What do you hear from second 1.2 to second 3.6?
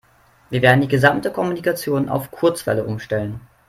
Kommunikation auf Kurzwelle umstellen.